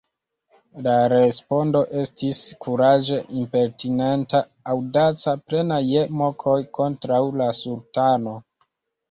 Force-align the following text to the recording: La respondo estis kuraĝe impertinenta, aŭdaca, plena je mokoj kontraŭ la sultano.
La 0.85 0.93
respondo 1.11 1.81
estis 2.03 2.39
kuraĝe 2.65 3.19
impertinenta, 3.41 4.41
aŭdaca, 4.73 5.35
plena 5.53 5.79
je 5.91 6.03
mokoj 6.23 6.57
kontraŭ 6.81 7.21
la 7.45 7.53
sultano. 7.61 8.37